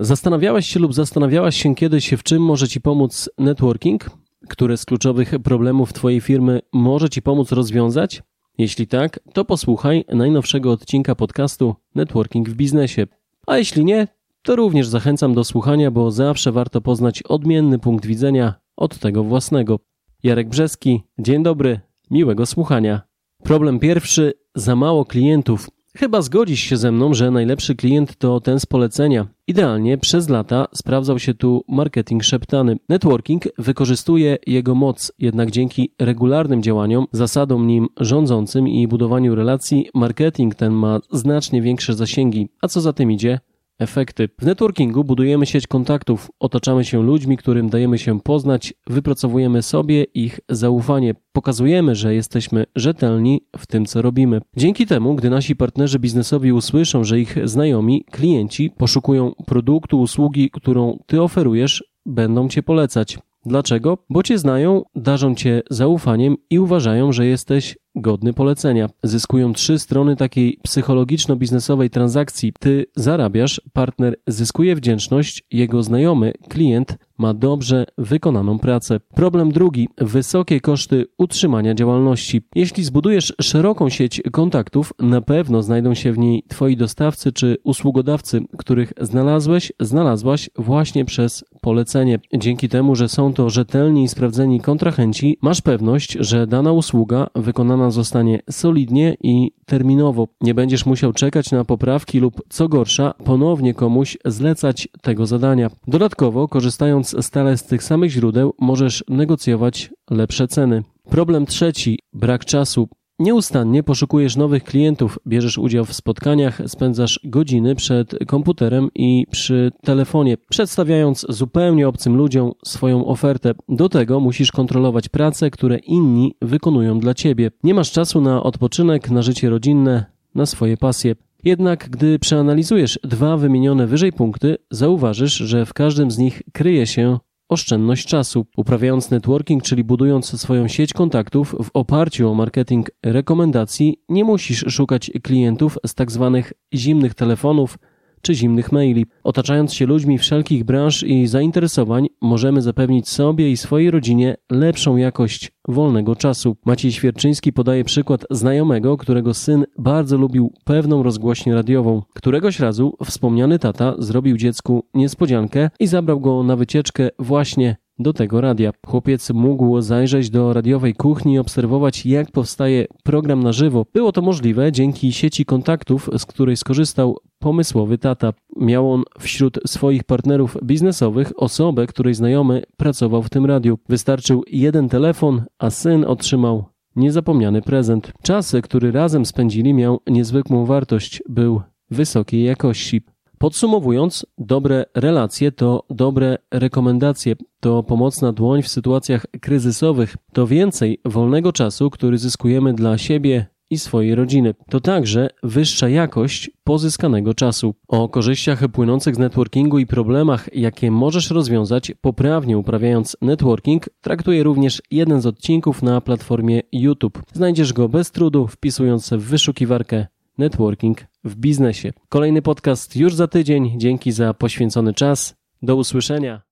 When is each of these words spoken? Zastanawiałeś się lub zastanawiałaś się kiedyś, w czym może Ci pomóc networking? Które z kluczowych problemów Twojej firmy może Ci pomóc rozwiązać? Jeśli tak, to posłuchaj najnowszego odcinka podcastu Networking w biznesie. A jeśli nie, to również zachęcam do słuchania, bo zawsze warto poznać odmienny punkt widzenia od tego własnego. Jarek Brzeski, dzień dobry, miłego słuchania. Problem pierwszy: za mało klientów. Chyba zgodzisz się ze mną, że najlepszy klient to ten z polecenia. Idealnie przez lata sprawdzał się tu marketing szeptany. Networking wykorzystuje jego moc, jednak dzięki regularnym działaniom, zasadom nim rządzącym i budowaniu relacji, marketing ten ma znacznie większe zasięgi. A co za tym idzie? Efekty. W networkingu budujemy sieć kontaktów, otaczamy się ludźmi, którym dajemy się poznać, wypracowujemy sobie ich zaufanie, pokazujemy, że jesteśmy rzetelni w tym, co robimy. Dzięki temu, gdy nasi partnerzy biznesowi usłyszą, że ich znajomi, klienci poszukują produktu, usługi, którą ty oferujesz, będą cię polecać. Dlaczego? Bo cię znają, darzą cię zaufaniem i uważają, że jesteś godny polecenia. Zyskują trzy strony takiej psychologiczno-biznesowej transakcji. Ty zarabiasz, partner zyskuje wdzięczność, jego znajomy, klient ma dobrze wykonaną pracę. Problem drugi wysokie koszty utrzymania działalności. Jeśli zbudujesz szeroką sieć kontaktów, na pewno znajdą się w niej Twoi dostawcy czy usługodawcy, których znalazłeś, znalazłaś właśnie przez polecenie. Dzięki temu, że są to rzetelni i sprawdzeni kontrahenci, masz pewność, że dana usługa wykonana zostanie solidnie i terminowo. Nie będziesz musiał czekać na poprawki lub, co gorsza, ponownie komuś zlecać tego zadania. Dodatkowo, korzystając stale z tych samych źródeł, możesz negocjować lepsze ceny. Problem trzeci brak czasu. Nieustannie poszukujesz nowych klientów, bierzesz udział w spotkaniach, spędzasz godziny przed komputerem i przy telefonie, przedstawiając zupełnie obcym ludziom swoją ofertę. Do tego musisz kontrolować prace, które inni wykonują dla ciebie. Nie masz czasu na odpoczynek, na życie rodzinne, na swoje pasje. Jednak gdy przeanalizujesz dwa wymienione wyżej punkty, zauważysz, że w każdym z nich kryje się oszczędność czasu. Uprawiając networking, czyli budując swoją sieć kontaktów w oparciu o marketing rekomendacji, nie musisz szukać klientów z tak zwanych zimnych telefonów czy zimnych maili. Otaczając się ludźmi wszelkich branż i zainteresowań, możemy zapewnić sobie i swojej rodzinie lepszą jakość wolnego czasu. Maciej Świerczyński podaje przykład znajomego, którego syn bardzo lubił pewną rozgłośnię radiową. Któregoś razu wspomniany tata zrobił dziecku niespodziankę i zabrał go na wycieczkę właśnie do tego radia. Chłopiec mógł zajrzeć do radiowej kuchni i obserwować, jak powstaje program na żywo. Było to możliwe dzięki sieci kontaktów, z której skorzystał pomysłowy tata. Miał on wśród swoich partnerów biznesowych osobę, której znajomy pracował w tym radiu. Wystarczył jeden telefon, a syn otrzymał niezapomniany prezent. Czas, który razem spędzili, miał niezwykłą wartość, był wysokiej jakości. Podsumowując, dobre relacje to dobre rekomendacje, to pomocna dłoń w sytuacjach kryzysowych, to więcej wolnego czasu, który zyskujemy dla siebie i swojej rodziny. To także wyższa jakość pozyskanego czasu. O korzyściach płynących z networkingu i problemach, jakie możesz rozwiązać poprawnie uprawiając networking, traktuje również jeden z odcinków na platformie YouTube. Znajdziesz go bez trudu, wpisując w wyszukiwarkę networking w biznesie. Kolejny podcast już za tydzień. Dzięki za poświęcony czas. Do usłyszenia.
Zastanawiałeś 0.00 0.66
się 0.66 0.80
lub 0.80 0.94
zastanawiałaś 0.94 1.62
się 1.62 1.74
kiedyś, 1.74 2.10
w 2.10 2.22
czym 2.22 2.42
może 2.42 2.68
Ci 2.68 2.80
pomóc 2.80 3.30
networking? 3.38 4.10
Które 4.48 4.76
z 4.76 4.84
kluczowych 4.84 5.34
problemów 5.44 5.92
Twojej 5.92 6.20
firmy 6.20 6.60
może 6.72 7.08
Ci 7.08 7.22
pomóc 7.22 7.52
rozwiązać? 7.52 8.22
Jeśli 8.58 8.86
tak, 8.86 9.20
to 9.32 9.44
posłuchaj 9.44 10.04
najnowszego 10.08 10.72
odcinka 10.72 11.14
podcastu 11.14 11.74
Networking 11.94 12.48
w 12.48 12.54
biznesie. 12.54 13.06
A 13.46 13.58
jeśli 13.58 13.84
nie, 13.84 14.08
to 14.42 14.56
również 14.56 14.88
zachęcam 14.88 15.34
do 15.34 15.44
słuchania, 15.44 15.90
bo 15.90 16.10
zawsze 16.10 16.52
warto 16.52 16.80
poznać 16.80 17.22
odmienny 17.22 17.78
punkt 17.78 18.06
widzenia 18.06 18.54
od 18.76 18.98
tego 18.98 19.24
własnego. 19.24 19.78
Jarek 20.22 20.48
Brzeski, 20.48 21.02
dzień 21.18 21.42
dobry, 21.42 21.80
miłego 22.10 22.46
słuchania. 22.46 23.02
Problem 23.44 23.78
pierwszy: 23.78 24.32
za 24.54 24.76
mało 24.76 25.04
klientów. 25.04 25.70
Chyba 25.98 26.22
zgodzisz 26.22 26.60
się 26.60 26.76
ze 26.76 26.92
mną, 26.92 27.14
że 27.14 27.30
najlepszy 27.30 27.74
klient 27.74 28.16
to 28.16 28.40
ten 28.40 28.60
z 28.60 28.66
polecenia. 28.66 29.26
Idealnie 29.46 29.98
przez 29.98 30.28
lata 30.28 30.66
sprawdzał 30.74 31.18
się 31.18 31.34
tu 31.34 31.64
marketing 31.68 32.24
szeptany. 32.24 32.76
Networking 32.88 33.42
wykorzystuje 33.58 34.38
jego 34.46 34.74
moc, 34.74 35.12
jednak 35.18 35.50
dzięki 35.50 35.92
regularnym 35.98 36.62
działaniom, 36.62 37.06
zasadom 37.12 37.66
nim 37.66 37.88
rządzącym 37.96 38.68
i 38.68 38.88
budowaniu 38.88 39.34
relacji, 39.34 39.88
marketing 39.94 40.54
ten 40.54 40.72
ma 40.72 41.00
znacznie 41.12 41.62
większe 41.62 41.94
zasięgi. 41.94 42.48
A 42.62 42.68
co 42.68 42.80
za 42.80 42.92
tym 42.92 43.10
idzie? 43.10 43.40
Efekty. 43.78 44.28
W 44.40 44.46
networkingu 44.46 45.04
budujemy 45.04 45.46
sieć 45.46 45.66
kontaktów, 45.66 46.30
otaczamy 46.40 46.84
się 46.84 47.02
ludźmi, 47.02 47.36
którym 47.36 47.70
dajemy 47.70 47.98
się 47.98 48.20
poznać, 48.20 48.74
wypracowujemy 48.86 49.62
sobie 49.62 50.04
ich 50.04 50.40
zaufanie, 50.48 51.14
pokazujemy, 51.32 51.94
że 51.94 52.14
jesteśmy 52.14 52.66
rzetelni 52.76 53.40
w 53.56 53.66
tym, 53.66 53.86
co 53.86 54.02
robimy. 54.02 54.40
Dzięki 54.56 54.86
temu, 54.86 55.14
gdy 55.14 55.30
nasi 55.30 55.56
partnerzy 55.56 55.98
biznesowi 55.98 56.52
usłyszą, 56.52 57.04
że 57.04 57.20
ich 57.20 57.48
znajomi, 57.48 58.04
klienci 58.10 58.70
poszukują 58.70 59.32
produktu, 59.46 60.00
usługi, 60.00 60.50
którą 60.50 60.98
ty 61.06 61.22
oferujesz, 61.22 61.84
będą 62.06 62.48
cię 62.48 62.62
polecać. 62.62 63.18
Dlaczego? 63.48 63.98
Bo 64.10 64.22
cię 64.22 64.38
znają, 64.38 64.82
darzą 64.94 65.34
cię 65.34 65.62
zaufaniem 65.70 66.36
i 66.50 66.58
uważają, 66.58 67.12
że 67.12 67.26
jesteś 67.26 67.76
godny 67.94 68.32
polecenia. 68.32 68.88
Zyskują 69.02 69.52
trzy 69.52 69.78
strony 69.78 70.16
takiej 70.16 70.58
psychologiczno-biznesowej 70.62 71.90
transakcji. 71.90 72.52
Ty 72.60 72.86
zarabiasz, 72.96 73.60
partner 73.72 74.16
zyskuje 74.26 74.76
wdzięczność, 74.76 75.42
jego 75.50 75.82
znajomy, 75.82 76.32
klient 76.48 76.98
ma 77.18 77.34
dobrze 77.34 77.86
wykonaną 77.98 78.58
pracę. 78.58 79.00
Problem 79.14 79.52
drugi 79.52 79.88
wysokie 79.98 80.60
koszty 80.60 81.06
utrzymania 81.18 81.74
działalności. 81.74 82.42
Jeśli 82.54 82.84
zbudujesz 82.84 83.34
szeroką 83.40 83.88
sieć 83.88 84.22
kontaktów, 84.32 84.92
na 84.98 85.20
pewno 85.20 85.62
znajdą 85.62 85.94
się 85.94 86.12
w 86.12 86.18
niej 86.18 86.42
Twoi 86.48 86.76
dostawcy 86.76 87.32
czy 87.32 87.56
usługodawcy, 87.64 88.40
których 88.58 88.92
znalazłeś, 89.00 89.72
znalazłaś 89.80 90.50
właśnie 90.56 91.04
przez 91.04 91.44
polecenie. 91.68 92.18
Dzięki 92.34 92.68
temu, 92.68 92.94
że 92.94 93.08
są 93.08 93.32
to 93.32 93.50
rzetelni 93.50 94.04
i 94.04 94.08
sprawdzeni 94.08 94.60
kontrahenci, 94.60 95.38
masz 95.42 95.60
pewność, 95.60 96.12
że 96.20 96.46
dana 96.46 96.72
usługa 96.72 97.26
wykonana 97.34 97.90
zostanie 97.90 98.40
solidnie 98.50 99.16
i 99.22 99.50
terminowo. 99.66 100.28
Nie 100.40 100.54
będziesz 100.54 100.86
musiał 100.86 101.12
czekać 101.12 101.50
na 101.50 101.64
poprawki 101.64 102.20
lub, 102.20 102.42
co 102.48 102.68
gorsza, 102.68 103.14
ponownie 103.24 103.74
komuś 103.74 104.18
zlecać 104.24 104.88
tego 105.02 105.26
zadania. 105.26 105.70
Dodatkowo, 105.86 106.48
korzystając 106.48 107.24
stale 107.24 107.56
z 107.56 107.64
tych 107.64 107.82
samych 107.82 108.10
źródeł, 108.10 108.54
możesz 108.60 109.04
negocjować 109.08 109.90
lepsze 110.10 110.48
ceny. 110.48 110.82
Problem 111.10 111.46
trzeci 111.46 111.98
brak 112.12 112.44
czasu. 112.44 112.88
Nieustannie 113.20 113.82
poszukujesz 113.82 114.36
nowych 114.36 114.64
klientów, 114.64 115.18
bierzesz 115.26 115.58
udział 115.58 115.84
w 115.84 115.92
spotkaniach, 115.92 116.62
spędzasz 116.66 117.20
godziny 117.24 117.74
przed 117.74 118.18
komputerem 118.26 118.88
i 118.94 119.26
przy 119.30 119.72
telefonie, 119.82 120.36
przedstawiając 120.48 121.26
zupełnie 121.28 121.88
obcym 121.88 122.16
ludziom 122.16 122.52
swoją 122.64 123.06
ofertę. 123.06 123.54
Do 123.68 123.88
tego 123.88 124.20
musisz 124.20 124.52
kontrolować 124.52 125.08
prace, 125.08 125.50
które 125.50 125.76
inni 125.78 126.34
wykonują 126.42 126.98
dla 126.98 127.14
ciebie. 127.14 127.50
Nie 127.62 127.74
masz 127.74 127.92
czasu 127.92 128.20
na 128.20 128.42
odpoczynek, 128.42 129.10
na 129.10 129.22
życie 129.22 129.50
rodzinne, 129.50 130.04
na 130.34 130.46
swoje 130.46 130.76
pasje. 130.76 131.14
Jednak 131.44 131.90
gdy 131.90 132.18
przeanalizujesz 132.18 132.98
dwa 133.04 133.36
wymienione 133.36 133.86
wyżej 133.86 134.12
punkty, 134.12 134.56
zauważysz, 134.70 135.34
że 135.34 135.66
w 135.66 135.74
każdym 135.74 136.10
z 136.10 136.18
nich 136.18 136.42
kryje 136.52 136.86
się 136.86 137.18
oszczędność 137.48 138.06
czasu. 138.06 138.46
Uprawiając 138.56 139.10
networking, 139.10 139.62
czyli 139.62 139.84
budując 139.84 140.40
swoją 140.40 140.68
sieć 140.68 140.92
kontaktów 140.92 141.54
w 141.64 141.70
oparciu 141.74 142.30
o 142.30 142.34
marketing 142.34 142.90
rekomendacji, 143.04 143.96
nie 144.08 144.24
musisz 144.24 144.64
szukać 144.68 145.10
klientów 145.22 145.78
z 145.86 145.94
tak 145.94 146.10
zwanych 146.10 146.52
zimnych 146.74 147.14
telefonów 147.14 147.78
czy 148.22 148.34
zimnych 148.34 148.72
maili. 148.72 149.06
Otaczając 149.24 149.74
się 149.74 149.86
ludźmi 149.86 150.18
wszelkich 150.18 150.64
branż 150.64 151.02
i 151.02 151.26
zainteresowań, 151.26 152.06
możemy 152.22 152.62
zapewnić 152.62 153.08
sobie 153.08 153.50
i 153.50 153.56
swojej 153.56 153.90
rodzinie 153.90 154.36
lepszą 154.50 154.96
jakość 154.96 155.52
wolnego 155.68 156.16
czasu. 156.16 156.56
Maciej 156.64 156.92
Świerczyński 156.92 157.52
podaje 157.52 157.84
przykład 157.84 158.24
znajomego, 158.30 158.96
którego 158.96 159.34
syn 159.34 159.64
bardzo 159.78 160.16
lubił 160.16 160.52
pewną 160.64 161.02
rozgłośnię 161.02 161.54
radiową. 161.54 162.02
Któregoś 162.14 162.60
razu 162.60 162.96
wspomniany 163.04 163.58
tata 163.58 163.94
zrobił 163.98 164.36
dziecku 164.36 164.84
niespodziankę 164.94 165.70
i 165.80 165.86
zabrał 165.86 166.20
go 166.20 166.42
na 166.42 166.56
wycieczkę 166.56 167.08
właśnie 167.18 167.76
do 167.98 168.12
tego 168.12 168.40
radia. 168.40 168.70
Chłopiec 168.86 169.30
mógł 169.30 169.80
zajrzeć 169.80 170.30
do 170.30 170.52
radiowej 170.52 170.94
kuchni 170.94 171.34
i 171.34 171.38
obserwować, 171.38 172.06
jak 172.06 172.30
powstaje 172.30 172.86
program 173.04 173.42
na 173.42 173.52
żywo. 173.52 173.86
Było 173.94 174.12
to 174.12 174.22
możliwe 174.22 174.72
dzięki 174.72 175.12
sieci 175.12 175.44
kontaktów, 175.44 176.10
z 176.18 176.26
której 176.26 176.56
skorzystał 176.56 177.16
pomysłowy 177.38 177.98
tata. 177.98 178.32
Miał 178.56 178.92
on 178.92 179.02
wśród 179.18 179.58
swoich 179.66 180.04
partnerów 180.04 180.56
biznesowych 180.64 181.32
osobę, 181.36 181.86
której 181.86 182.14
znajomy 182.14 182.62
pracował 182.76 183.22
w 183.22 183.30
tym 183.30 183.46
radiu. 183.46 183.78
Wystarczył 183.88 184.44
jeden 184.50 184.88
telefon, 184.88 185.44
a 185.58 185.70
syn 185.70 186.04
otrzymał 186.04 186.64
niezapomniany 186.96 187.62
prezent. 187.62 188.12
Czas, 188.22 188.56
który 188.62 188.92
razem 188.92 189.26
spędzili, 189.26 189.74
miał 189.74 190.00
niezwykłą 190.06 190.66
wartość, 190.66 191.22
był 191.28 191.62
wysokiej 191.90 192.44
jakości. 192.44 193.02
Podsumowując, 193.38 194.26
dobre 194.38 194.84
relacje 194.94 195.52
to 195.52 195.84
dobre 195.90 196.38
rekomendacje, 196.50 197.36
to 197.60 197.82
pomocna 197.82 198.32
dłoń 198.32 198.62
w 198.62 198.68
sytuacjach 198.68 199.26
kryzysowych, 199.40 200.16
to 200.32 200.46
więcej 200.46 201.00
wolnego 201.04 201.52
czasu, 201.52 201.90
który 201.90 202.18
zyskujemy 202.18 202.74
dla 202.74 202.98
siebie 202.98 203.46
i 203.70 203.78
swojej 203.78 204.14
rodziny. 204.14 204.54
To 204.70 204.80
także 204.80 205.28
wyższa 205.42 205.88
jakość 205.88 206.50
pozyskanego 206.64 207.34
czasu. 207.34 207.74
O 207.88 208.08
korzyściach 208.08 208.68
płynących 208.68 209.14
z 209.14 209.18
networkingu 209.18 209.78
i 209.78 209.86
problemach, 209.86 210.54
jakie 210.54 210.90
możesz 210.90 211.30
rozwiązać 211.30 211.92
poprawnie 212.00 212.58
uprawiając 212.58 213.16
networking, 213.22 213.88
traktuje 214.00 214.42
również 214.42 214.82
jeden 214.90 215.20
z 215.20 215.26
odcinków 215.26 215.82
na 215.82 216.00
platformie 216.00 216.60
YouTube. 216.72 217.22
Znajdziesz 217.32 217.72
go 217.72 217.88
bez 217.88 218.10
trudu, 218.10 218.46
wpisując 218.46 219.10
w 219.10 219.18
wyszukiwarkę 219.18 220.06
networking 220.38 221.06
w 221.24 221.36
biznesie. 221.36 221.92
Kolejny 222.08 222.42
podcast 222.42 222.96
już 222.96 223.14
za 223.14 223.28
tydzień. 223.28 223.74
Dzięki 223.76 224.12
za 224.12 224.34
poświęcony 224.34 224.94
czas. 224.94 225.34
Do 225.62 225.76
usłyszenia. 225.76 226.42